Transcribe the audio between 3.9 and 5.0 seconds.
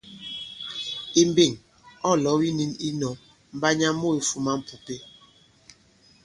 mu yifūmā m̀pùpe.